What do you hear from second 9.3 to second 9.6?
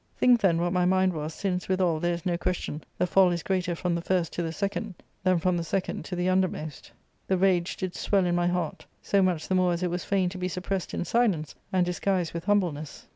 the